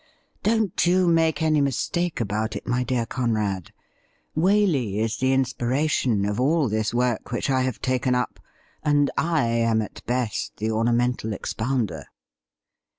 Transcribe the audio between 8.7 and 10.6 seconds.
and I am at best